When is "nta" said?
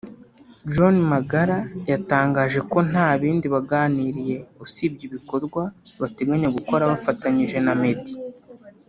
2.89-3.07